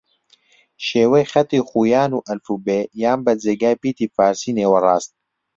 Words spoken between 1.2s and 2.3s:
خەتی خویان و